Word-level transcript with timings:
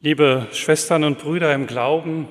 Liebe 0.00 0.46
Schwestern 0.52 1.02
und 1.02 1.18
Brüder 1.18 1.52
im 1.52 1.66
Glauben, 1.66 2.28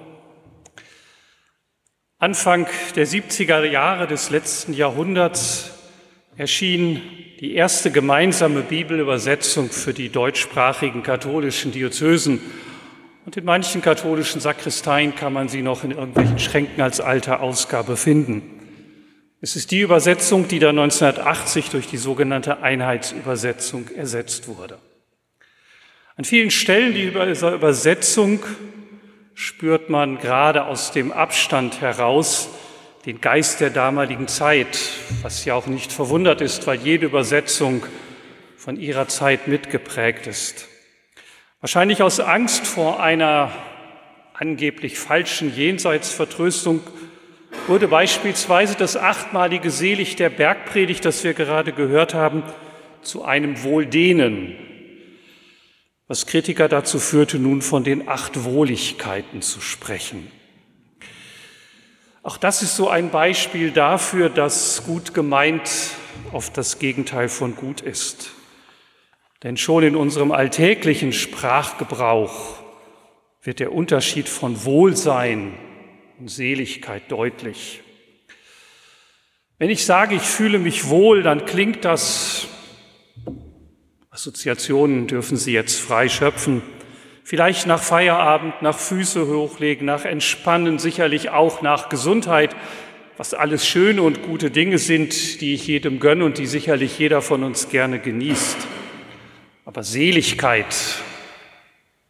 Anfang 2.17 2.65
der 2.95 3.05
70er 3.05 3.61
Jahre 3.65 4.07
des 4.07 4.29
letzten 4.29 4.71
Jahrhunderts 4.71 5.71
erschien 6.37 7.01
die 7.41 7.55
erste 7.55 7.91
gemeinsame 7.91 8.61
Bibelübersetzung 8.61 9.69
für 9.69 9.93
die 9.93 10.07
deutschsprachigen 10.07 11.03
katholischen 11.03 11.73
Diözesen. 11.73 12.39
Und 13.25 13.35
in 13.35 13.43
manchen 13.43 13.81
katholischen 13.81 14.39
Sakristeien 14.39 15.13
kann 15.13 15.33
man 15.33 15.49
sie 15.49 15.61
noch 15.61 15.83
in 15.83 15.91
irgendwelchen 15.91 16.39
Schränken 16.39 16.81
als 16.81 17.01
alte 17.01 17.41
Ausgabe 17.41 17.97
finden. 17.97 18.43
Es 19.41 19.57
ist 19.57 19.71
die 19.71 19.81
Übersetzung, 19.81 20.47
die 20.47 20.59
dann 20.59 20.79
1980 20.79 21.71
durch 21.71 21.87
die 21.87 21.97
sogenannte 21.97 22.63
Einheitsübersetzung 22.63 23.89
ersetzt 23.93 24.47
wurde. 24.47 24.79
An 26.17 26.25
vielen 26.25 26.49
Stellen 26.49 26.95
dieser 26.95 27.53
Übersetzung 27.53 28.39
spürt 29.35 29.91
man 29.91 30.17
gerade 30.17 30.65
aus 30.65 30.91
dem 30.91 31.11
Abstand 31.11 31.79
heraus 31.81 32.49
den 33.05 33.21
Geist 33.21 33.61
der 33.61 33.69
damaligen 33.69 34.27
Zeit, 34.27 34.79
was 35.21 35.45
ja 35.45 35.53
auch 35.53 35.67
nicht 35.67 35.91
verwundert 35.91 36.41
ist, 36.41 36.65
weil 36.65 36.79
jede 36.79 37.05
Übersetzung 37.05 37.85
von 38.57 38.79
ihrer 38.79 39.07
Zeit 39.07 39.47
mitgeprägt 39.47 40.25
ist. 40.25 40.67
Wahrscheinlich 41.61 42.01
aus 42.01 42.19
Angst 42.19 42.65
vor 42.65 42.99
einer 42.99 43.51
angeblich 44.33 44.97
falschen 44.97 45.55
Jenseitsvertröstung 45.55 46.81
wurde 47.67 47.87
beispielsweise 47.87 48.75
das 48.75 48.97
achtmalige 48.97 49.69
Selig 49.69 50.15
der 50.15 50.31
Bergpredigt, 50.31 51.05
das 51.05 51.23
wir 51.23 51.35
gerade 51.35 51.73
gehört 51.73 52.15
haben, 52.15 52.41
zu 53.03 53.23
einem 53.23 53.61
Wohldehnen 53.61 54.66
was 56.07 56.25
Kritiker 56.25 56.69
dazu 56.69 56.99
führte, 56.99 57.37
nun 57.37 57.61
von 57.61 57.83
den 57.83 58.07
acht 58.07 58.43
Wohligkeiten 58.43 59.41
zu 59.41 59.59
sprechen. 59.59 60.31
Auch 62.23 62.37
das 62.37 62.61
ist 62.61 62.75
so 62.75 62.89
ein 62.89 63.09
Beispiel 63.09 63.71
dafür, 63.71 64.29
dass 64.29 64.83
gut 64.85 65.13
gemeint 65.13 65.69
oft 66.31 66.57
das 66.57 66.79
Gegenteil 66.79 67.29
von 67.29 67.55
gut 67.55 67.81
ist. 67.81 68.31
Denn 69.43 69.55
schon 69.55 69.83
in 69.83 69.95
unserem 69.95 70.31
alltäglichen 70.31 71.13
Sprachgebrauch 71.13 72.63
wird 73.43 73.59
der 73.59 73.71
Unterschied 73.71 74.27
von 74.27 74.65
Wohlsein 74.65 75.53
und 76.19 76.29
Seligkeit 76.29 77.03
deutlich. 77.11 77.81
Wenn 79.59 79.69
ich 79.69 79.85
sage, 79.85 80.15
ich 80.15 80.23
fühle 80.23 80.59
mich 80.59 80.89
wohl, 80.89 81.23
dann 81.23 81.45
klingt 81.45 81.85
das 81.85 82.47
Assoziationen 84.17 85.05
dürfen 85.05 85.37
Sie 85.37 85.53
jetzt 85.53 85.79
frei 85.79 86.09
schöpfen. 86.09 86.63
Vielleicht 87.23 87.67
nach 87.67 87.83
Feierabend, 87.83 88.63
nach 88.63 88.79
Füße 88.79 89.27
hochlegen, 89.27 89.85
nach 89.85 90.05
Entspannen, 90.05 90.79
sicherlich 90.79 91.29
auch 91.29 91.61
nach 91.61 91.87
Gesundheit, 91.89 92.55
was 93.17 93.35
alles 93.35 93.67
schöne 93.67 94.01
und 94.01 94.23
gute 94.23 94.49
Dinge 94.49 94.79
sind, 94.79 95.39
die 95.39 95.53
ich 95.53 95.67
jedem 95.67 95.99
gönne 95.99 96.25
und 96.25 96.39
die 96.39 96.47
sicherlich 96.47 96.97
jeder 96.97 97.21
von 97.21 97.43
uns 97.43 97.69
gerne 97.69 97.99
genießt. 97.99 98.57
Aber 99.65 99.83
Seligkeit, 99.83 100.75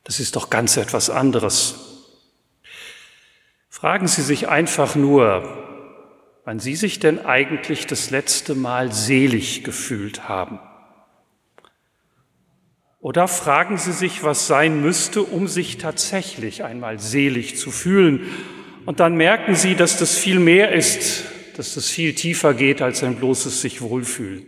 das 0.06 0.22
ist 0.22 0.38
doch 0.38 0.50
ganz 0.50 0.78
etwas 0.78 1.10
anderes. 1.10 2.08
Fragen 3.68 4.08
Sie 4.08 4.22
sich 4.22 4.48
einfach 4.48 4.96
nur, 4.96 5.44
wann 6.46 6.62
Sie 6.62 6.78
sich 6.78 7.00
denn 7.00 7.26
eigentlich 7.26 7.86
das 7.86 8.12
letzte 8.12 8.56
Mal 8.56 8.94
selig 8.94 9.66
gefühlt 9.66 10.30
haben. 10.30 10.62
Oder 13.08 13.30
fragen 13.30 13.78
Sie 13.78 13.94
sich, 13.94 14.24
was 14.24 14.48
sein 14.48 14.82
müsste, 14.82 15.24
um 15.24 15.48
sich 15.48 15.78
tatsächlich 15.78 16.66
einmal 16.66 17.00
selig 17.00 17.56
zu 17.56 17.72
fühlen. 17.72 18.30
Und 18.86 19.00
dann 19.00 19.16
merken 19.16 19.56
Sie, 19.56 19.76
dass 19.76 19.96
das 19.96 20.18
viel 20.18 20.40
mehr 20.40 20.74
ist, 20.74 21.24
dass 21.56 21.76
das 21.76 21.90
viel 21.90 22.16
tiefer 22.16 22.54
geht 22.54 22.82
als 22.82 23.06
ein 23.06 23.16
bloßes 23.16 23.62
sich 23.62 23.82
wohlfühlen. 23.82 24.46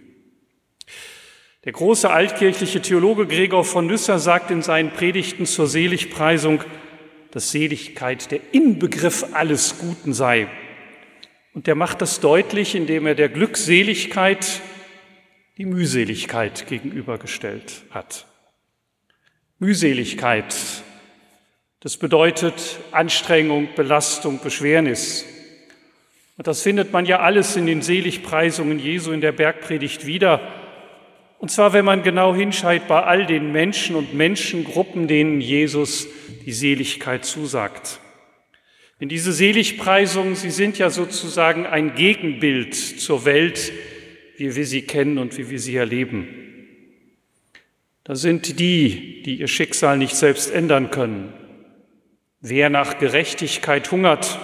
Der 1.64 1.72
große 1.72 2.10
altkirchliche 2.10 2.82
Theologe 2.82 3.28
Gregor 3.28 3.64
von 3.64 3.88
Nysser 3.88 4.20
sagt 4.20 4.52
in 4.52 4.62
seinen 4.62 4.92
Predigten 4.92 5.46
zur 5.46 5.68
Seligpreisung, 5.68 6.62
dass 7.32 7.52
Seligkeit 7.52 8.30
der 8.30 8.42
Inbegriff 8.52 9.28
alles 9.32 9.78
Guten 9.80 10.12
sei. 10.12 10.50
Und 11.54 11.66
der 11.66 11.76
macht 11.76 12.02
das 12.02 12.20
deutlich, 12.20 12.76
indem 12.76 13.08
er 13.08 13.16
der 13.16 13.30
Glückseligkeit 13.30 14.60
die 15.58 15.66
Mühseligkeit 15.66 16.68
gegenübergestellt 16.68 17.86
hat. 17.92 18.26
Mühseligkeit. 19.60 20.56
Das 21.82 21.98
bedeutet 21.98 22.80
Anstrengung, 22.92 23.68
Belastung, 23.76 24.40
Beschwernis. 24.42 25.26
Und 26.38 26.48
das 26.48 26.62
findet 26.62 26.94
man 26.94 27.06
ja 27.06 27.20
alles 27.20 27.58
in 27.58 27.66
den 27.66 27.82
Seligpreisungen 27.82 28.80
Jesu 28.80 29.12
in 29.12 29.20
der 29.20 29.34
Bergpredigt 29.34 30.06
wieder. 30.06 30.42
Und 31.40 31.52
zwar, 31.52 31.74
wenn 31.74 31.84
man 31.84 32.04
genau 32.04 32.34
hinschaut, 32.34 32.88
bei 32.88 33.04
all 33.04 33.26
den 33.26 33.52
Menschen 33.52 33.98
und 33.98 34.14
Menschengruppen, 34.14 35.10
denen 35.10 35.42
Jesus 35.42 36.08
die 36.46 36.54
Seligkeit 36.54 37.26
zusagt. 37.26 38.00
Denn 39.02 39.10
diese 39.10 39.34
Seligpreisungen, 39.34 40.36
sie 40.36 40.52
sind 40.52 40.78
ja 40.78 40.90
sozusagen 40.90 41.66
ein 41.66 41.96
Gegenbild 41.96 42.76
zur 42.76 43.26
Welt, 43.26 43.74
wie 44.38 44.56
wir 44.56 44.66
sie 44.66 44.84
kennen 44.84 45.18
und 45.18 45.38
wie 45.38 45.50
wir 45.50 45.60
sie 45.60 45.76
erleben. 45.76 46.49
Das 48.04 48.22
sind 48.22 48.60
die, 48.60 49.22
die 49.24 49.40
ihr 49.40 49.48
Schicksal 49.48 49.98
nicht 49.98 50.16
selbst 50.16 50.52
ändern 50.52 50.92
können. 50.92 51.34
Wer 52.42 52.70
nach 52.70 52.98
Gerechtigkeit 52.98 53.92
hungert, 53.92 54.40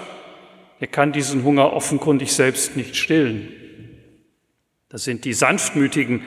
der 0.81 0.87
kann 0.87 1.13
diesen 1.13 1.43
Hunger 1.43 1.73
offenkundig 1.73 2.33
selbst 2.33 2.75
nicht 2.75 2.95
stillen. 2.95 3.47
Das 4.89 5.03
sind 5.03 5.25
die 5.25 5.33
Sanftmütigen. 5.33 6.21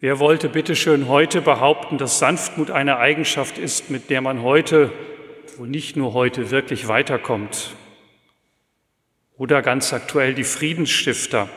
Wer 0.00 0.18
wollte 0.18 0.48
bitteschön 0.48 1.08
heute 1.08 1.42
behaupten, 1.42 1.98
dass 1.98 2.18
Sanftmut 2.18 2.70
eine 2.70 2.96
Eigenschaft 2.96 3.58
ist, 3.58 3.90
mit 3.90 4.08
der 4.08 4.22
man 4.22 4.42
heute, 4.42 4.90
wohl 5.58 5.68
nicht 5.68 5.96
nur 5.96 6.14
heute, 6.14 6.50
wirklich 6.50 6.88
weiterkommt? 6.88 7.74
Oder 9.36 9.60
ganz 9.60 9.92
aktuell 9.92 10.34
die 10.34 10.44
Friedensstifter. 10.44 11.48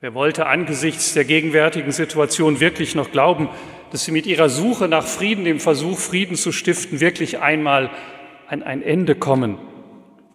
Wer 0.00 0.14
wollte 0.14 0.46
angesichts 0.46 1.14
der 1.14 1.24
gegenwärtigen 1.24 1.92
Situation 1.92 2.58
wirklich 2.58 2.96
noch 2.96 3.12
glauben, 3.12 3.48
dass 3.92 4.04
sie 4.06 4.10
mit 4.10 4.26
ihrer 4.26 4.48
Suche 4.48 4.88
nach 4.88 5.06
Frieden, 5.06 5.44
dem 5.44 5.60
Versuch, 5.60 5.98
Frieden 5.98 6.34
zu 6.34 6.50
stiften, 6.50 7.00
wirklich 7.00 7.40
einmal 7.40 7.90
an 8.48 8.62
ein 8.62 8.82
Ende 8.82 9.14
kommen. 9.14 9.58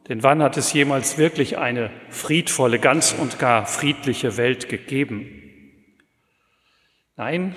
Denn 0.08 0.22
wann 0.22 0.44
hat 0.44 0.58
es 0.58 0.74
jemals 0.74 1.18
wirklich 1.18 1.58
eine 1.58 1.90
friedvolle, 2.10 2.78
ganz 2.78 3.16
und 3.20 3.40
gar 3.40 3.66
friedliche 3.66 4.38
Welt 4.38 4.70
gegeben? 4.70 5.28
Nein, 7.16 7.56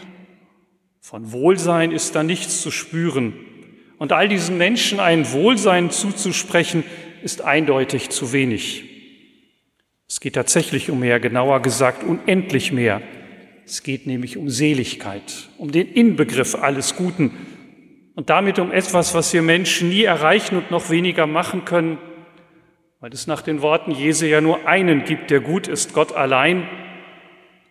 von 1.02 1.32
Wohlsein 1.32 1.92
ist 1.92 2.14
da 2.14 2.22
nichts 2.22 2.62
zu 2.62 2.70
spüren. 2.70 3.34
Und 3.98 4.12
all 4.12 4.26
diesen 4.26 4.56
Menschen 4.56 5.00
ein 5.00 5.30
Wohlsein 5.32 5.90
zuzusprechen, 5.90 6.82
ist 7.22 7.42
eindeutig 7.42 8.08
zu 8.08 8.32
wenig. 8.32 8.84
Es 10.08 10.20
geht 10.20 10.34
tatsächlich 10.34 10.90
um 10.90 11.00
mehr, 11.00 11.20
genauer 11.20 11.60
gesagt 11.60 12.04
unendlich 12.04 12.72
mehr. 12.72 13.02
Es 13.70 13.84
geht 13.84 14.04
nämlich 14.04 14.36
um 14.36 14.50
Seligkeit, 14.50 15.48
um 15.56 15.70
den 15.70 15.92
Inbegriff 15.92 16.56
alles 16.56 16.96
Guten 16.96 17.30
und 18.16 18.28
damit 18.28 18.58
um 18.58 18.72
etwas, 18.72 19.14
was 19.14 19.32
wir 19.32 19.42
Menschen 19.42 19.90
nie 19.90 20.02
erreichen 20.02 20.56
und 20.56 20.72
noch 20.72 20.90
weniger 20.90 21.28
machen 21.28 21.64
können, 21.64 21.98
weil 22.98 23.12
es 23.12 23.28
nach 23.28 23.42
den 23.42 23.62
Worten 23.62 23.92
Jesu 23.92 24.26
ja 24.26 24.40
nur 24.40 24.66
einen 24.66 25.04
gibt, 25.04 25.30
der 25.30 25.38
gut 25.38 25.68
ist, 25.68 25.94
Gott 25.94 26.10
allein, 26.10 26.68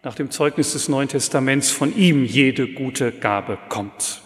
nach 0.02 0.16
dem 0.16 0.32
Zeugnis 0.32 0.72
des 0.72 0.88
Neuen 0.88 1.10
Testaments 1.10 1.70
von 1.70 1.94
ihm 1.94 2.24
jede 2.24 2.70
gute 2.70 3.12
Gabe 3.12 3.58
kommt. 3.68 4.22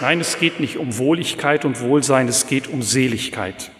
Nein, 0.00 0.20
es 0.20 0.38
geht 0.38 0.60
nicht 0.60 0.76
um 0.76 0.98
Wohligkeit 0.98 1.64
und 1.64 1.80
Wohlsein, 1.80 2.28
es 2.28 2.46
geht 2.46 2.68
um 2.68 2.82
Seligkeit. 2.82 3.72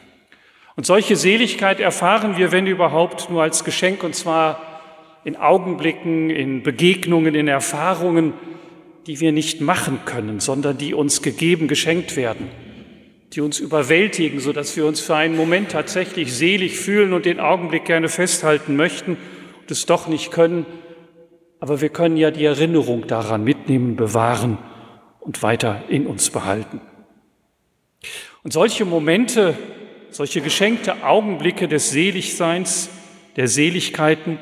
Und 0.74 0.86
solche 0.86 1.14
Seligkeit 1.14 1.78
erfahren 1.78 2.36
wir, 2.36 2.50
wenn 2.50 2.66
überhaupt, 2.66 3.30
nur 3.30 3.44
als 3.44 3.62
Geschenk, 3.62 4.02
und 4.02 4.16
zwar 4.16 4.71
in 5.24 5.36
Augenblicken, 5.36 6.30
in 6.30 6.62
Begegnungen, 6.62 7.34
in 7.34 7.48
Erfahrungen, 7.48 8.34
die 9.06 9.20
wir 9.20 9.32
nicht 9.32 9.60
machen 9.60 10.00
können, 10.04 10.40
sondern 10.40 10.78
die 10.78 10.94
uns 10.94 11.22
gegeben, 11.22 11.68
geschenkt 11.68 12.16
werden, 12.16 12.48
die 13.32 13.40
uns 13.40 13.58
überwältigen, 13.58 14.40
sodass 14.40 14.76
wir 14.76 14.86
uns 14.86 15.00
für 15.00 15.16
einen 15.16 15.36
Moment 15.36 15.70
tatsächlich 15.70 16.32
selig 16.34 16.78
fühlen 16.78 17.12
und 17.12 17.26
den 17.26 17.40
Augenblick 17.40 17.84
gerne 17.84 18.08
festhalten 18.08 18.76
möchten 18.76 19.16
und 19.60 19.70
es 19.70 19.86
doch 19.86 20.08
nicht 20.08 20.30
können. 20.30 20.66
Aber 21.60 21.80
wir 21.80 21.88
können 21.88 22.16
ja 22.16 22.30
die 22.30 22.44
Erinnerung 22.44 23.06
daran 23.06 23.44
mitnehmen, 23.44 23.96
bewahren 23.96 24.58
und 25.20 25.42
weiter 25.42 25.84
in 25.88 26.06
uns 26.06 26.30
behalten. 26.30 26.80
Und 28.42 28.52
solche 28.52 28.84
Momente, 28.84 29.56
solche 30.10 30.40
geschenkte 30.40 31.04
Augenblicke 31.04 31.68
des 31.68 31.90
Seligseins, 31.90 32.90
der 33.36 33.46
Seligkeiten, 33.46 34.38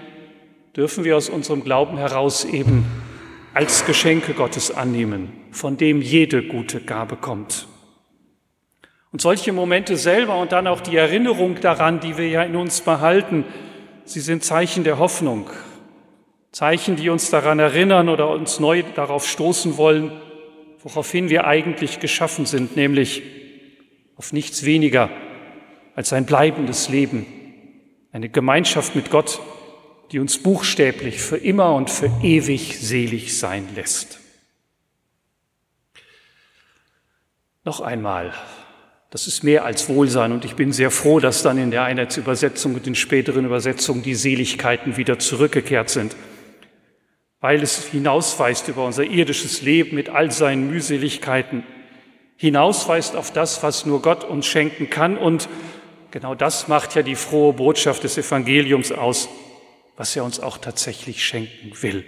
dürfen 0.77 1.05
wir 1.05 1.17
aus 1.17 1.29
unserem 1.29 1.65
Glauben 1.65 1.97
heraus 1.99 2.45
eben 2.45 2.85
als 3.55 3.85
Geschenke 3.85 4.35
Gottes 4.35 4.71
annehmen, 4.71 5.33
von 5.51 5.77
dem 5.77 6.01
jede 6.01 6.43
gute 6.43 6.81
Gabe 6.81 7.17
kommt. 7.17 7.67
Und 9.13 9.21
solche 9.21 9.53
Momente 9.53 9.97
selber 9.97 10.39
und 10.39 10.53
dann 10.53 10.69
auch 10.69 10.81
die 10.81 10.97
Erinnerung 10.97 11.61
daran, 11.61 11.99
die 11.99 12.17
wir 12.17 12.29
ja 12.29 12.43
in 12.45 12.55
uns 12.55 12.81
behalten, 12.83 13.45
sie 14.05 14.21
sind 14.21 14.45
Zeichen 14.45 14.85
der 14.85 14.99
Hoffnung, 14.99 15.51
Zeichen, 16.53 16.97
die 16.97 17.11
uns 17.11 17.31
daran 17.31 17.59
erinnern 17.59 18.09
oder 18.09 18.31
uns 18.31 18.61
neu 18.61 18.85
darauf 18.95 19.27
stoßen 19.27 19.77
wollen, 19.77 20.13
woraufhin 20.83 21.29
wir 21.29 21.47
eigentlich 21.47 21.99
geschaffen 21.99 22.47
sind, 22.47 22.77
nämlich 22.77 23.23
auf 24.17 24.33
nichts 24.33 24.65
weniger 24.65 25.11
als 25.97 26.13
ein 26.13 26.25
bleibendes 26.25 26.89
Leben, 26.89 27.27
eine 28.13 28.29
Gemeinschaft 28.29 28.95
mit 28.95 29.11
Gott, 29.11 29.41
die 30.13 30.19
uns 30.19 30.39
buchstäblich 30.39 31.21
für 31.21 31.37
immer 31.37 31.75
und 31.75 31.91
für 31.91 32.11
ewig 32.23 32.79
selig 32.81 33.39
sein 33.39 33.69
lässt. 33.75 34.19
Noch 37.65 37.81
einmal, 37.81 38.33
das 39.11 39.27
ist 39.27 39.45
mehr 39.45 39.65
als 39.65 39.89
Wohlsein 39.89 40.33
und 40.33 40.45
ich 40.45 40.57
bin 40.57 40.73
sehr 40.73 40.91
froh, 40.91 41.21
dass 41.21 41.43
dann 41.43 41.59
in 41.59 41.71
der 41.71 41.85
Einheitsübersetzung 41.85 42.75
und 42.75 42.87
den 42.87 42.95
späteren 42.95 43.45
Übersetzungen 43.45 44.03
die 44.03 44.15
Seligkeiten 44.15 44.97
wieder 44.97 45.19
zurückgekehrt 45.19 45.91
sind, 45.91 46.17
weil 47.41 47.63
es 47.63 47.87
hinausweist 47.87 48.69
über 48.69 48.85
unser 48.85 49.05
irdisches 49.05 49.63
Leben 49.63 49.95
mit 49.95 50.09
all 50.09 50.31
seinen 50.33 50.69
Mühseligkeiten, 50.69 51.65
hinausweist 52.37 53.15
auf 53.15 53.33
das, 53.33 53.63
was 53.63 53.85
nur 53.85 54.01
Gott 54.01 54.25
uns 54.25 54.47
schenken 54.47 54.91
kann 54.91 55.19
und 55.19 55.49
genau 56.11 56.35
das 56.35 56.67
macht 56.67 56.97
ja 56.97 57.03
die 57.03 57.17
frohe 57.17 57.53
Botschaft 57.53 58.03
des 58.03 58.17
Evangeliums 58.17 58.91
aus, 58.91 59.29
was 60.01 60.17
er 60.17 60.25
uns 60.25 60.41
auch 60.41 60.57
tatsächlich 60.57 61.23
schenken 61.23 61.73
will. 61.83 62.07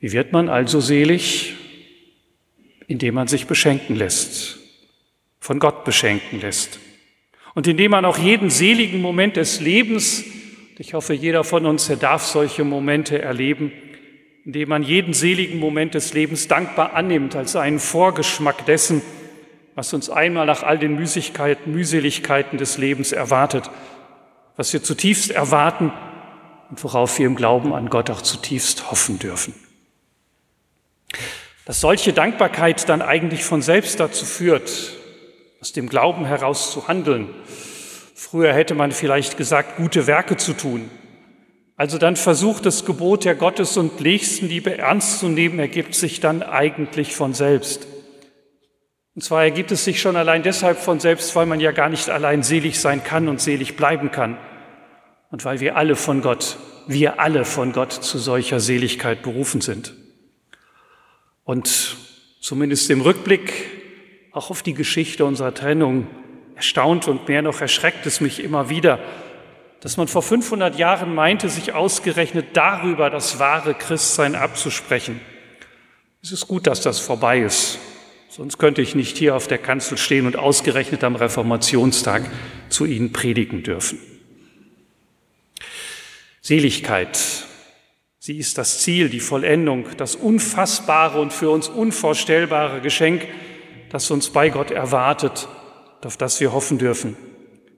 Wie 0.00 0.10
wird 0.10 0.32
man 0.32 0.48
also 0.48 0.80
selig? 0.80 1.54
Indem 2.88 3.14
man 3.14 3.28
sich 3.28 3.46
beschenken 3.46 3.94
lässt, 3.94 4.58
von 5.38 5.60
Gott 5.60 5.84
beschenken 5.84 6.40
lässt. 6.40 6.80
Und 7.54 7.68
indem 7.68 7.92
man 7.92 8.04
auch 8.04 8.18
jeden 8.18 8.50
seligen 8.50 9.00
Moment 9.00 9.36
des 9.36 9.60
Lebens, 9.60 10.24
ich 10.76 10.92
hoffe, 10.94 11.14
jeder 11.14 11.44
von 11.44 11.66
uns, 11.66 11.88
er 11.88 11.96
darf 11.96 12.24
solche 12.24 12.64
Momente 12.64 13.22
erleben, 13.22 13.70
indem 14.44 14.70
man 14.70 14.82
jeden 14.82 15.14
seligen 15.14 15.60
Moment 15.60 15.94
des 15.94 16.14
Lebens 16.14 16.48
dankbar 16.48 16.94
annimmt 16.94 17.36
als 17.36 17.54
einen 17.54 17.78
Vorgeschmack 17.78 18.66
dessen, 18.66 19.02
was 19.76 19.94
uns 19.94 20.10
einmal 20.10 20.46
nach 20.46 20.64
all 20.64 20.80
den 20.80 20.96
Mühseligkeiten 20.96 22.58
des 22.58 22.76
Lebens 22.76 23.12
erwartet 23.12 23.70
was 24.60 24.74
wir 24.74 24.82
zutiefst 24.82 25.30
erwarten 25.30 25.90
und 26.68 26.84
worauf 26.84 27.18
wir 27.18 27.24
im 27.24 27.34
Glauben 27.34 27.72
an 27.72 27.88
Gott 27.88 28.10
auch 28.10 28.20
zutiefst 28.20 28.90
hoffen 28.90 29.18
dürfen. 29.18 29.54
Dass 31.64 31.80
solche 31.80 32.12
Dankbarkeit 32.12 32.86
dann 32.90 33.00
eigentlich 33.00 33.42
von 33.42 33.62
selbst 33.62 34.00
dazu 34.00 34.26
führt, 34.26 34.70
aus 35.62 35.72
dem 35.72 35.88
Glauben 35.88 36.26
heraus 36.26 36.72
zu 36.72 36.88
handeln. 36.88 37.30
Früher 38.14 38.52
hätte 38.52 38.74
man 38.74 38.92
vielleicht 38.92 39.38
gesagt, 39.38 39.78
gute 39.78 40.06
Werke 40.06 40.36
zu 40.36 40.52
tun. 40.52 40.90
Also 41.76 41.96
dann 41.96 42.16
versucht 42.16 42.66
das 42.66 42.84
Gebot 42.84 43.24
der 43.24 43.36
Gottes- 43.36 43.78
und 43.78 44.02
Nächstenliebe 44.02 44.76
ernst 44.76 45.20
zu 45.20 45.28
nehmen, 45.30 45.58
ergibt 45.58 45.94
sich 45.94 46.20
dann 46.20 46.42
eigentlich 46.42 47.16
von 47.16 47.32
selbst. 47.32 47.86
Und 49.14 49.22
zwar 49.22 49.42
ergibt 49.42 49.72
es 49.72 49.86
sich 49.86 50.02
schon 50.02 50.16
allein 50.16 50.42
deshalb 50.42 50.76
von 50.76 51.00
selbst, 51.00 51.34
weil 51.34 51.46
man 51.46 51.60
ja 51.60 51.72
gar 51.72 51.88
nicht 51.88 52.10
allein 52.10 52.42
selig 52.42 52.78
sein 52.78 53.02
kann 53.02 53.26
und 53.26 53.40
selig 53.40 53.74
bleiben 53.74 54.10
kann 54.10 54.36
und 55.30 55.44
weil 55.44 55.60
wir 55.60 55.76
alle 55.76 55.96
von 55.96 56.22
Gott, 56.22 56.56
wir 56.86 57.20
alle 57.20 57.44
von 57.44 57.72
Gott 57.72 57.92
zu 57.92 58.18
solcher 58.18 58.60
Seligkeit 58.60 59.22
berufen 59.22 59.60
sind. 59.60 59.94
Und 61.44 61.96
zumindest 62.40 62.90
im 62.90 63.00
Rückblick 63.00 63.52
auch 64.32 64.50
auf 64.50 64.62
die 64.62 64.74
Geschichte 64.74 65.24
unserer 65.24 65.54
Trennung 65.54 66.06
erstaunt 66.54 67.08
und 67.08 67.28
mehr 67.28 67.42
noch 67.42 67.60
erschreckt 67.60 68.06
es 68.06 68.20
mich 68.20 68.42
immer 68.42 68.68
wieder, 68.68 68.98
dass 69.80 69.96
man 69.96 70.08
vor 70.08 70.22
500 70.22 70.78
Jahren 70.78 71.14
meinte, 71.14 71.48
sich 71.48 71.72
ausgerechnet 71.72 72.48
darüber 72.52 73.08
das 73.08 73.38
wahre 73.38 73.74
Christsein 73.74 74.34
abzusprechen. 74.34 75.20
Es 76.22 76.32
ist 76.32 76.48
gut, 76.48 76.66
dass 76.66 76.82
das 76.82 77.00
vorbei 77.00 77.40
ist. 77.40 77.78
Sonst 78.28 78.58
könnte 78.58 78.82
ich 78.82 78.94
nicht 78.94 79.16
hier 79.16 79.34
auf 79.34 79.48
der 79.48 79.58
Kanzel 79.58 79.96
stehen 79.96 80.26
und 80.26 80.36
ausgerechnet 80.36 81.02
am 81.02 81.16
Reformationstag 81.16 82.30
zu 82.68 82.84
Ihnen 82.84 83.12
predigen 83.12 83.62
dürfen. 83.62 83.98
Seligkeit. 86.50 87.16
Sie 88.18 88.36
ist 88.36 88.58
das 88.58 88.80
Ziel, 88.80 89.08
die 89.08 89.20
Vollendung, 89.20 89.86
das 89.98 90.16
unfassbare 90.16 91.20
und 91.20 91.32
für 91.32 91.48
uns 91.48 91.68
unvorstellbare 91.68 92.80
Geschenk, 92.80 93.24
das 93.88 94.10
uns 94.10 94.30
bei 94.30 94.48
Gott 94.48 94.72
erwartet, 94.72 95.46
auf 96.04 96.16
das 96.16 96.40
wir 96.40 96.52
hoffen 96.52 96.76
dürfen. 96.76 97.16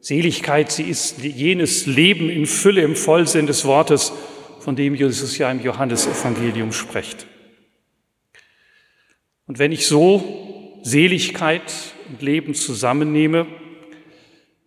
Seligkeit, 0.00 0.72
sie 0.72 0.84
ist 0.84 1.18
jenes 1.18 1.84
Leben 1.84 2.30
in 2.30 2.46
Fülle 2.46 2.80
im 2.80 2.96
Vollsinn 2.96 3.46
des 3.46 3.66
Wortes, 3.66 4.10
von 4.60 4.74
dem 4.74 4.94
Jesus 4.94 5.36
ja 5.36 5.50
im 5.50 5.60
Johannesevangelium 5.60 6.72
spricht. 6.72 7.26
Und 9.46 9.58
wenn 9.58 9.72
ich 9.72 9.86
so 9.86 10.80
Seligkeit 10.82 11.70
und 12.08 12.22
Leben 12.22 12.54
zusammennehme, 12.54 13.46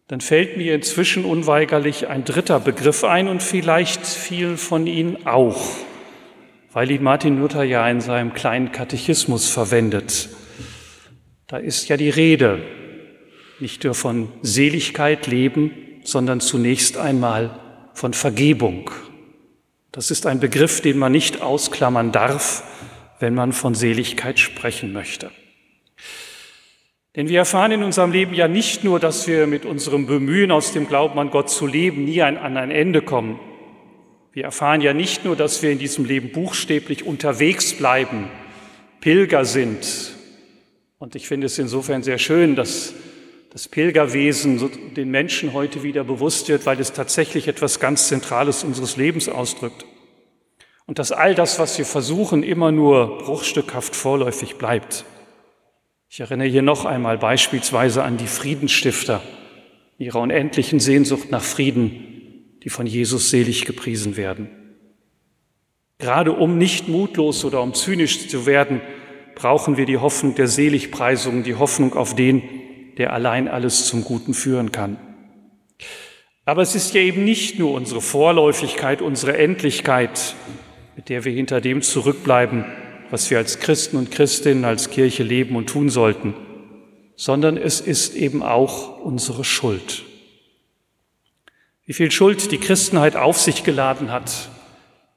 dann 0.07 0.21
fällt 0.21 0.57
mir 0.57 0.75
inzwischen 0.75 1.25
unweigerlich 1.25 2.07
ein 2.07 2.25
dritter 2.25 2.59
Begriff 2.59 3.03
ein 3.03 3.27
und 3.27 3.41
vielleicht 3.41 4.05
vielen 4.05 4.57
von 4.57 4.85
Ihnen 4.85 5.25
auch, 5.25 5.61
weil 6.71 6.91
ihn 6.91 7.01
Martin 7.01 7.39
Luther 7.39 7.63
ja 7.63 7.89
in 7.89 8.01
seinem 8.01 8.33
kleinen 8.33 8.71
Katechismus 8.71 9.49
verwendet. 9.49 10.29
Da 11.47 11.57
ist 11.57 11.87
ja 11.87 11.97
die 11.97 12.09
Rede 12.09 12.61
nicht 13.59 13.83
nur 13.83 13.95
von 13.95 14.29
Seligkeit, 14.41 15.27
Leben, 15.27 15.71
sondern 16.03 16.39
zunächst 16.39 16.97
einmal 16.97 17.59
von 17.93 18.13
Vergebung. 18.13 18.91
Das 19.91 20.11
ist 20.11 20.25
ein 20.25 20.39
Begriff, 20.39 20.81
den 20.81 20.97
man 20.97 21.13
nicht 21.13 21.41
ausklammern 21.41 22.11
darf, 22.11 22.63
wenn 23.19 23.33
man 23.33 23.53
von 23.53 23.73
Seligkeit 23.73 24.39
sprechen 24.39 24.91
möchte. 24.91 25.31
Denn 27.15 27.29
wir 27.29 27.39
erfahren 27.39 27.71
in 27.71 27.83
unserem 27.83 28.11
Leben 28.11 28.33
ja 28.33 28.47
nicht 28.47 28.83
nur, 28.83 28.99
dass 28.99 29.27
wir 29.27 29.47
mit 29.47 29.65
unserem 29.65 30.05
Bemühen 30.05 30.51
aus 30.51 30.73
dem 30.73 30.87
Glauben 30.87 31.17
an 31.17 31.31
Gott 31.31 31.49
zu 31.49 31.65
leben 31.65 32.03
nie 32.03 32.21
an 32.21 32.37
ein 32.37 32.71
Ende 32.71 33.01
kommen. 33.01 33.39
Wir 34.33 34.43
erfahren 34.43 34.81
ja 34.81 34.93
nicht 34.93 35.23
nur, 35.23 35.37
dass 35.37 35.61
wir 35.61 35.71
in 35.71 35.79
diesem 35.79 36.03
Leben 36.03 36.31
buchstäblich 36.33 37.05
unterwegs 37.05 37.73
bleiben, 37.73 38.27
Pilger 38.99 39.45
sind. 39.45 40.11
Und 40.97 41.15
ich 41.15 41.27
finde 41.27 41.45
es 41.47 41.57
insofern 41.57 42.03
sehr 42.03 42.17
schön, 42.17 42.57
dass 42.57 42.93
das 43.49 43.69
Pilgerwesen 43.69 44.69
den 44.97 45.09
Menschen 45.09 45.53
heute 45.53 45.83
wieder 45.83 46.03
bewusst 46.03 46.49
wird, 46.49 46.65
weil 46.65 46.81
es 46.81 46.91
tatsächlich 46.91 47.47
etwas 47.47 47.79
ganz 47.79 48.09
Zentrales 48.09 48.65
unseres 48.65 48.97
Lebens 48.97 49.29
ausdrückt. 49.29 49.85
Und 50.85 50.99
dass 50.99 51.13
all 51.13 51.33
das, 51.33 51.57
was 51.57 51.77
wir 51.77 51.85
versuchen, 51.85 52.43
immer 52.43 52.73
nur 52.73 53.19
bruchstückhaft 53.19 53.95
vorläufig 53.95 54.57
bleibt. 54.57 55.05
Ich 56.15 56.21
erinnere 56.21 56.47
hier 56.47 56.61
noch 56.61 56.85
einmal 56.85 57.17
beispielsweise 57.17 58.01
an 58.01 58.15
die 58.15 58.27
Friedensstifter, 58.27 59.21
ihrer 59.97 60.21
unendlichen 60.21 60.79
Sehnsucht 60.79 61.29
nach 61.29 61.43
Frieden, 61.43 62.55
die 62.63 62.69
von 62.69 62.87
Jesus 62.87 63.31
selig 63.31 63.65
gepriesen 63.65 64.15
werden. 64.15 64.47
Gerade 65.97 66.31
um 66.31 66.57
nicht 66.57 66.87
mutlos 66.87 67.43
oder 67.43 67.61
um 67.61 67.73
zynisch 67.73 68.29
zu 68.29 68.45
werden, 68.45 68.79
brauchen 69.35 69.75
wir 69.75 69.85
die 69.85 69.97
Hoffnung 69.97 70.35
der 70.35 70.47
Seligpreisung, 70.47 71.43
die 71.43 71.55
Hoffnung 71.55 71.95
auf 71.95 72.15
den, 72.15 72.43
der 72.97 73.11
allein 73.11 73.49
alles 73.49 73.85
zum 73.85 74.05
Guten 74.05 74.33
führen 74.33 74.71
kann. 74.71 74.97
Aber 76.45 76.61
es 76.61 76.75
ist 76.75 76.93
ja 76.93 77.01
eben 77.01 77.25
nicht 77.25 77.59
nur 77.59 77.73
unsere 77.73 77.99
Vorläufigkeit, 77.99 79.01
unsere 79.01 79.37
Endlichkeit, 79.37 80.35
mit 80.95 81.09
der 81.09 81.25
wir 81.25 81.33
hinter 81.33 81.59
dem 81.59 81.81
zurückbleiben, 81.81 82.63
was 83.11 83.29
wir 83.29 83.37
als 83.37 83.59
Christen 83.59 83.97
und 83.97 84.11
Christinnen, 84.11 84.65
als 84.65 84.89
Kirche 84.89 85.23
leben 85.23 85.55
und 85.55 85.67
tun 85.67 85.89
sollten, 85.89 86.33
sondern 87.15 87.57
es 87.57 87.81
ist 87.81 88.15
eben 88.15 88.43
auch 88.43 88.99
unsere 88.99 89.43
Schuld. 89.43 90.03
Wie 91.85 91.93
viel 91.93 92.11
Schuld 92.11 92.51
die 92.51 92.57
Christenheit 92.57 93.15
auf 93.15 93.39
sich 93.39 93.63
geladen 93.63 94.11
hat, 94.11 94.49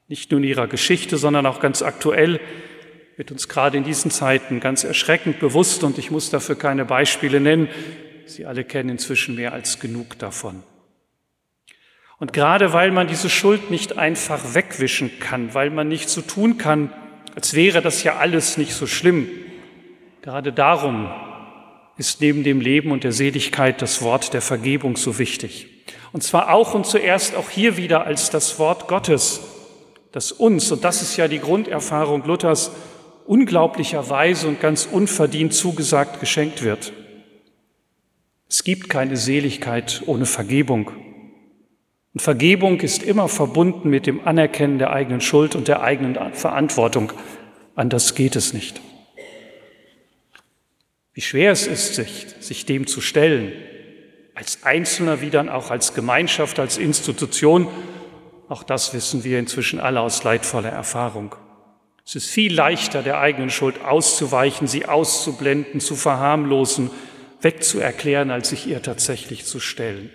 nicht 0.07 0.31
nur 0.31 0.39
in 0.39 0.47
ihrer 0.47 0.67
Geschichte, 0.67 1.17
sondern 1.17 1.45
auch 1.45 1.59
ganz 1.59 1.81
aktuell, 1.81 2.39
wird 3.17 3.31
uns 3.31 3.49
gerade 3.49 3.77
in 3.77 3.83
diesen 3.83 4.11
Zeiten 4.11 4.59
ganz 4.59 4.83
erschreckend 4.83 5.39
bewusst 5.39 5.83
und 5.83 5.97
ich 5.97 6.09
muss 6.09 6.29
dafür 6.29 6.55
keine 6.55 6.85
Beispiele 6.85 7.39
nennen. 7.39 7.67
Sie 8.25 8.45
alle 8.45 8.63
kennen 8.63 8.89
inzwischen 8.89 9.35
mehr 9.35 9.51
als 9.51 9.79
genug 9.79 10.17
davon. 10.19 10.63
Und 12.19 12.33
gerade 12.33 12.73
weil 12.73 12.91
man 12.91 13.07
diese 13.07 13.29
Schuld 13.29 13.71
nicht 13.71 13.97
einfach 13.97 14.53
wegwischen 14.53 15.19
kann, 15.19 15.53
weil 15.53 15.69
man 15.69 15.87
nicht 15.87 16.09
so 16.09 16.21
tun 16.21 16.57
kann, 16.57 16.93
als 17.39 17.53
wäre 17.53 17.81
das 17.81 18.03
ja 18.03 18.17
alles 18.17 18.57
nicht 18.57 18.73
so 18.73 18.85
schlimm. 18.85 19.29
Gerade 20.21 20.51
darum 20.51 21.09
ist 21.95 22.19
neben 22.19 22.43
dem 22.43 22.59
Leben 22.59 22.91
und 22.91 23.05
der 23.05 23.13
Seligkeit 23.13 23.81
das 23.81 24.01
Wort 24.01 24.33
der 24.33 24.41
Vergebung 24.41 24.97
so 24.97 25.19
wichtig. 25.19 25.85
Und 26.11 26.21
zwar 26.21 26.51
auch 26.51 26.73
und 26.73 26.85
zuerst 26.85 27.37
auch 27.37 27.49
hier 27.49 27.77
wieder 27.77 28.03
als 28.05 28.29
das 28.29 28.59
Wort 28.59 28.89
Gottes, 28.89 29.39
dass 30.11 30.33
uns, 30.33 30.69
und 30.69 30.83
das 30.83 31.01
ist 31.01 31.15
ja 31.15 31.29
die 31.29 31.39
Grunderfahrung 31.39 32.25
Luthers, 32.25 32.71
unglaublicherweise 33.25 34.45
und 34.45 34.59
ganz 34.59 34.85
unverdient 34.85 35.53
zugesagt 35.53 36.19
geschenkt 36.19 36.61
wird. 36.61 36.91
Es 38.49 38.65
gibt 38.65 38.89
keine 38.89 39.15
Seligkeit 39.15 40.03
ohne 40.07 40.25
Vergebung. 40.25 40.91
Und 42.13 42.21
Vergebung 42.21 42.79
ist 42.81 43.03
immer 43.03 43.27
verbunden 43.27 43.89
mit 43.89 44.07
dem 44.07 44.25
Anerkennen 44.25 44.79
der 44.79 44.91
eigenen 44.91 45.21
Schuld 45.21 45.55
und 45.55 45.67
der 45.67 45.81
eigenen 45.81 46.33
Verantwortung. 46.33 47.13
Anders 47.75 48.15
geht 48.15 48.35
es 48.35 48.53
nicht. 48.53 48.81
Wie 51.13 51.21
schwer 51.21 51.51
es 51.51 51.67
ist, 51.67 51.95
sich, 51.95 52.27
sich 52.39 52.65
dem 52.65 52.87
zu 52.87 53.01
stellen, 53.01 53.51
als 54.35 54.63
Einzelner 54.63 55.21
wie 55.21 55.29
dann 55.29 55.49
auch 55.49 55.69
als 55.69 55.93
Gemeinschaft, 55.93 56.59
als 56.59 56.77
Institution, 56.77 57.67
auch 58.47 58.63
das 58.63 58.93
wissen 58.93 59.23
wir 59.23 59.37
inzwischen 59.37 59.79
alle 59.79 59.99
aus 59.99 60.23
leidvoller 60.23 60.69
Erfahrung. 60.69 61.35
Es 62.05 62.15
ist 62.15 62.29
viel 62.29 62.53
leichter, 62.53 63.03
der 63.03 63.19
eigenen 63.19 63.51
Schuld 63.51 63.81
auszuweichen, 63.83 64.65
sie 64.67 64.85
auszublenden, 64.85 65.79
zu 65.79 65.95
verharmlosen, 65.95 66.89
wegzuerklären, 67.41 68.31
als 68.31 68.49
sich 68.49 68.65
ihr 68.65 68.81
tatsächlich 68.81 69.45
zu 69.45 69.59
stellen. 69.59 70.09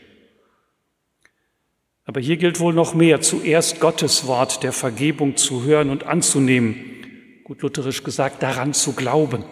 Aber 2.05 2.21
hier 2.21 2.37
gilt 2.37 2.61
wohl 2.61 2.75
noch 2.75 2.95
mehr, 2.95 3.21
zuerst 3.21 3.81
Gottes 3.81 4.27
Wort 4.27 4.63
der 4.63 4.73
Vergebung 4.73 5.37
zu 5.37 5.65
hören 5.65 5.91
und 5.91 6.05
anzunehmen, 6.05 6.77
gut 7.45 7.63
lutherisch 7.63 8.03
gesagt, 8.05 8.43
daran 8.43 8.75
zu 8.75 8.93
glauben. 8.93 9.45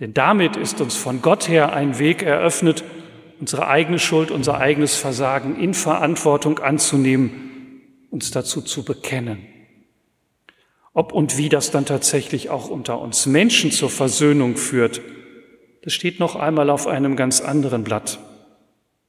Denn 0.00 0.12
damit 0.12 0.56
ist 0.56 0.80
uns 0.80 0.96
von 0.96 1.22
Gott 1.22 1.48
her 1.48 1.72
ein 1.72 1.98
Weg 1.98 2.22
eröffnet, 2.22 2.82
unsere 3.38 3.68
eigene 3.68 3.98
Schuld, 3.98 4.30
unser 4.30 4.58
eigenes 4.58 4.96
Versagen 4.96 5.56
in 5.56 5.74
Verantwortung 5.74 6.58
anzunehmen, 6.58 7.80
uns 8.10 8.32
dazu 8.32 8.60
zu 8.60 8.84
bekennen. 8.84 9.46
Ob 10.92 11.12
und 11.12 11.38
wie 11.38 11.48
das 11.48 11.70
dann 11.70 11.86
tatsächlich 11.86 12.50
auch 12.50 12.68
unter 12.68 13.00
uns 13.00 13.26
Menschen 13.26 13.70
zur 13.70 13.90
Versöhnung 13.90 14.56
führt, 14.56 15.00
das 15.82 15.92
steht 15.92 16.18
noch 16.18 16.34
einmal 16.34 16.70
auf 16.70 16.86
einem 16.86 17.14
ganz 17.14 17.40
anderen 17.40 17.84
Blatt. 17.84 18.18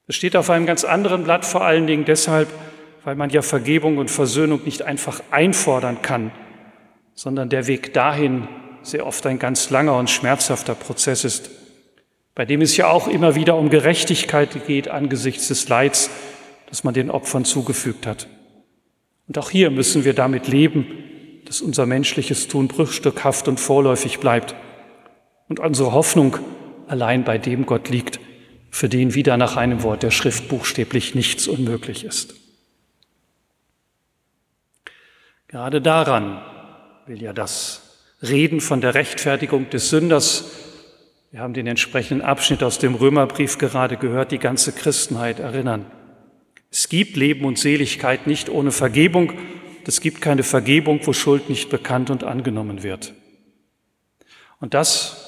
Das 0.08 0.16
steht 0.16 0.36
auf 0.36 0.50
einem 0.50 0.66
ganz 0.66 0.84
anderen 0.84 1.24
Blatt 1.24 1.46
vor 1.46 1.64
allen 1.64 1.88
Dingen 1.88 2.06
deshalb, 2.06 2.48
weil 3.04 3.16
man 3.16 3.30
ja 3.30 3.42
Vergebung 3.42 3.98
und 3.98 4.12
Versöhnung 4.12 4.62
nicht 4.66 4.84
einfach 4.84 5.22
einfordern 5.32 6.02
kann, 6.02 6.32
sondern 7.14 7.50
der 7.50 7.68
Weg 7.68 7.94
dahin 7.94 8.48
sehr 8.84 9.06
oft 9.06 9.26
ein 9.26 9.40
ganz 9.40 9.70
langer 9.70 9.98
und 9.98 10.10
schmerzhafter 10.10 10.76
Prozess 10.76 11.24
ist, 11.24 11.50
bei 12.36 12.46
dem 12.46 12.62
es 12.62 12.78
ja 12.78 12.88
auch 12.88 13.08
immer 13.08 13.36
wieder 13.36 13.56
um 13.56 13.70
Gerechtigkeit 13.70 14.68
geht 14.68 14.90
angesichts 14.90 15.48
des 15.48 15.68
Leids, 15.70 16.12
das 16.70 16.84
man 16.84 16.94
den 16.94 17.10
Opfern 17.10 17.46
zugefügt 17.46 18.06
hat. 18.06 18.28
Und 19.28 19.38
auch 19.40 19.50
hier 19.50 19.72
müssen 19.72 20.06
wir 20.06 20.14
damit 20.14 20.48
leben, 20.48 20.86
dass 21.46 21.62
unser 21.62 21.86
menschliches 21.86 22.48
Tun 22.48 22.68
bruchstückhaft 22.68 23.48
und 23.48 23.60
vorläufig 23.60 24.20
bleibt 24.20 24.56
und 25.48 25.60
unsere 25.60 25.94
Hoffnung 25.94 26.38
allein 26.88 27.24
bei 27.24 27.38
dem 27.38 27.66
Gott 27.66 27.90
liegt, 27.90 28.20
für 28.76 28.90
den 28.90 29.14
wieder 29.14 29.38
nach 29.38 29.56
einem 29.56 29.84
Wort 29.84 30.04
der 30.04 30.12
Schrift 30.12 30.50
buchstäblich 30.50 31.16
nichts 31.16 31.48
unmöglich 31.48 32.04
ist. 32.04 32.36
Gerade 35.48 35.82
daran 35.82 36.42
will 37.06 37.22
ja 37.22 37.32
das 37.32 38.02
Reden 38.22 38.60
von 38.60 38.82
der 38.82 38.94
Rechtfertigung 38.94 39.70
des 39.70 39.90
Sünders, 39.92 40.52
wir 41.32 41.40
haben 41.40 41.54
den 41.54 41.68
entsprechenden 41.68 42.22
Abschnitt 42.22 42.64
aus 42.64 42.78
dem 42.78 42.96
Römerbrief 42.96 43.58
gerade 43.60 43.96
gehört, 43.96 44.34
die 44.34 44.40
ganze 44.40 44.74
Christenheit 44.74 45.40
erinnern. 45.40 45.90
Es 46.70 46.90
gibt 46.90 47.16
Leben 47.16 47.46
und 47.46 47.58
Seligkeit 47.58 48.28
nicht 48.28 48.50
ohne 48.50 48.74
Vergebung. 48.74 49.32
Es 49.88 50.02
gibt 50.02 50.20
keine 50.20 50.44
Vergebung, 50.44 51.00
wo 51.06 51.14
Schuld 51.14 51.50
nicht 51.50 51.70
bekannt 51.70 52.10
und 52.10 52.26
angenommen 52.26 52.84
wird. 52.84 53.14
Und 54.60 54.74
das 54.74 55.25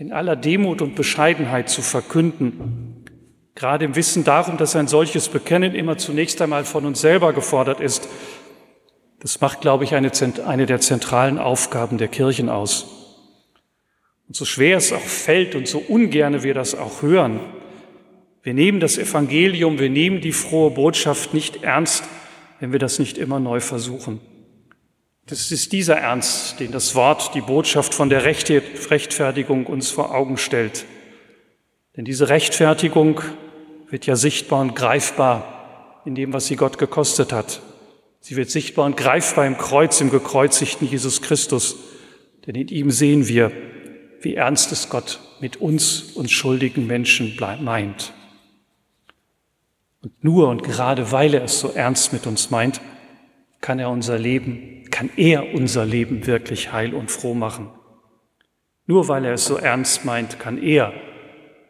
in 0.00 0.12
aller 0.12 0.34
Demut 0.34 0.80
und 0.80 0.94
Bescheidenheit 0.94 1.68
zu 1.68 1.82
verkünden, 1.82 3.04
gerade 3.54 3.84
im 3.84 3.96
Wissen 3.96 4.24
darum, 4.24 4.56
dass 4.56 4.74
ein 4.74 4.88
solches 4.88 5.28
Bekennen 5.28 5.74
immer 5.74 5.98
zunächst 5.98 6.40
einmal 6.40 6.64
von 6.64 6.86
uns 6.86 7.02
selber 7.02 7.34
gefordert 7.34 7.80
ist, 7.80 8.08
das 9.20 9.42
macht, 9.42 9.60
glaube 9.60 9.84
ich, 9.84 9.94
eine, 9.94 10.10
eine 10.46 10.64
der 10.64 10.80
zentralen 10.80 11.38
Aufgaben 11.38 11.98
der 11.98 12.08
Kirchen 12.08 12.48
aus. 12.48 12.86
Und 14.26 14.36
so 14.36 14.46
schwer 14.46 14.78
es 14.78 14.90
auch 14.90 15.00
fällt 15.00 15.54
und 15.54 15.68
so 15.68 15.84
ungerne 15.86 16.42
wir 16.42 16.54
das 16.54 16.74
auch 16.74 17.02
hören, 17.02 17.38
wir 18.42 18.54
nehmen 18.54 18.80
das 18.80 18.96
Evangelium, 18.96 19.78
wir 19.78 19.90
nehmen 19.90 20.22
die 20.22 20.32
frohe 20.32 20.70
Botschaft 20.70 21.34
nicht 21.34 21.62
ernst, 21.62 22.04
wenn 22.58 22.72
wir 22.72 22.78
das 22.78 22.98
nicht 22.98 23.18
immer 23.18 23.38
neu 23.38 23.60
versuchen. 23.60 24.22
Das 25.30 25.52
ist 25.52 25.70
dieser 25.70 25.96
Ernst, 25.96 26.58
den 26.58 26.72
das 26.72 26.96
Wort, 26.96 27.36
die 27.36 27.40
Botschaft 27.40 27.94
von 27.94 28.10
der 28.10 28.24
Rechtfertigung 28.24 29.66
uns 29.66 29.88
vor 29.88 30.12
Augen 30.12 30.36
stellt. 30.36 30.84
Denn 31.96 32.04
diese 32.04 32.28
Rechtfertigung 32.28 33.20
wird 33.88 34.06
ja 34.06 34.16
sichtbar 34.16 34.60
und 34.60 34.74
greifbar 34.74 36.02
in 36.04 36.16
dem, 36.16 36.32
was 36.32 36.48
sie 36.48 36.56
Gott 36.56 36.78
gekostet 36.78 37.32
hat. 37.32 37.62
Sie 38.18 38.34
wird 38.34 38.50
sichtbar 38.50 38.86
und 38.86 38.96
greifbar 38.96 39.46
im 39.46 39.56
Kreuz, 39.56 40.00
im 40.00 40.10
gekreuzigten 40.10 40.88
Jesus 40.88 41.22
Christus. 41.22 41.76
Denn 42.44 42.56
in 42.56 42.66
ihm 42.66 42.90
sehen 42.90 43.28
wir, 43.28 43.52
wie 44.20 44.34
ernst 44.34 44.72
es 44.72 44.88
Gott 44.88 45.20
mit 45.38 45.58
uns, 45.58 46.10
uns 46.14 46.32
schuldigen 46.32 46.88
Menschen 46.88 47.38
meint. 47.60 48.12
Und 50.02 50.24
nur 50.24 50.48
und 50.48 50.64
gerade 50.64 51.12
weil 51.12 51.34
er 51.34 51.44
es 51.44 51.60
so 51.60 51.70
ernst 51.70 52.12
mit 52.12 52.26
uns 52.26 52.50
meint, 52.50 52.80
kann 53.60 53.78
er 53.78 53.90
unser 53.90 54.18
Leben, 54.18 54.79
kann 55.00 55.08
er 55.16 55.54
unser 55.54 55.86
Leben 55.86 56.26
wirklich 56.26 56.72
heil 56.72 56.92
und 56.92 57.10
froh 57.10 57.32
machen. 57.32 57.70
Nur 58.86 59.08
weil 59.08 59.24
er 59.24 59.32
es 59.32 59.46
so 59.46 59.56
ernst 59.56 60.04
meint, 60.04 60.38
kann 60.38 60.62
er 60.62 60.92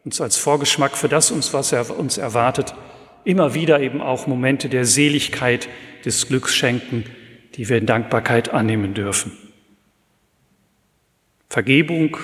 uns 0.05 0.21
als 0.21 0.37
Vorgeschmack 0.37 0.97
für 0.97 1.09
das, 1.09 1.31
was 1.53 1.71
er 1.71 1.97
uns 1.97 2.19
erwartet, 2.19 2.75
immer 3.23 3.55
wieder 3.55 3.81
eben 3.81 4.01
auch 4.03 4.27
Momente 4.27 4.69
der 4.69 4.85
Seligkeit, 4.85 5.69
des 6.05 6.27
Glücks 6.27 6.57
schenken, 6.57 7.05
die 7.55 7.69
wir 7.69 7.79
in 7.79 7.87
Dankbarkeit 7.87 8.49
annehmen 8.49 8.95
dürfen. 8.95 9.31
Vergebung, 11.49 12.17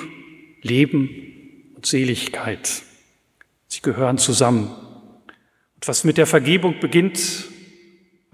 Leben 0.63 1.09
und 1.77 1.87
Seligkeit, 1.87 2.83
sie 3.69 3.81
gehören 3.81 4.19
zusammen. 4.19 4.75
Und 5.77 5.87
was 5.87 6.03
mit 6.03 6.19
der 6.19 6.27
Vergebung 6.27 6.81
beginnt, 6.81 7.45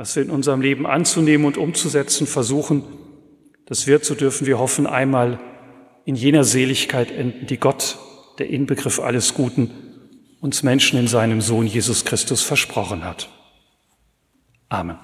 was 0.02 0.16
wir 0.16 0.24
in 0.24 0.30
unserem 0.30 0.60
Leben 0.60 0.84
anzunehmen 0.84 1.46
und 1.46 1.56
umzusetzen 1.56 2.26
versuchen, 2.26 2.82
das 3.66 3.86
wird, 3.86 4.04
so 4.04 4.16
dürfen 4.16 4.48
wir 4.48 4.58
hoffen, 4.58 4.88
einmal 4.88 5.38
in 6.04 6.16
jener 6.16 6.42
Seligkeit 6.42 7.12
enden, 7.12 7.46
die 7.46 7.56
Gott, 7.56 7.98
der 8.40 8.50
Inbegriff 8.50 8.98
alles 8.98 9.32
Guten, 9.32 9.70
uns 10.40 10.64
Menschen 10.64 10.98
in 10.98 11.06
seinem 11.06 11.40
Sohn 11.40 11.68
Jesus 11.68 12.04
Christus 12.04 12.42
versprochen 12.42 13.04
hat. 13.04 13.28
Amen. 14.68 14.98